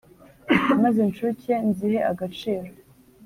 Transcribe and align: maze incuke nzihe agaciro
maze 0.81 0.99
incuke 1.07 1.53
nzihe 1.69 1.99
agaciro 2.11 2.69